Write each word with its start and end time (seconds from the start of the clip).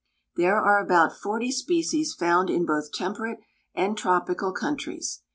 There 0.35 0.57
are 0.59 0.79
about 0.83 1.15
forty 1.15 1.51
species 1.51 2.15
found 2.15 2.49
in 2.49 2.65
both 2.65 2.91
temperate 2.91 3.37
and 3.75 3.95
tropical 3.95 4.51
countries. 4.51 5.21